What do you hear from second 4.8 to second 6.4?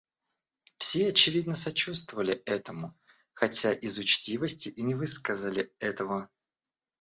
не высказали этого.